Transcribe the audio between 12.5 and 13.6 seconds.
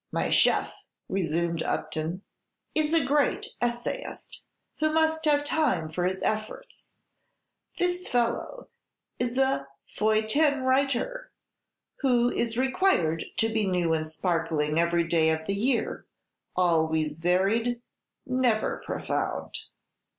required to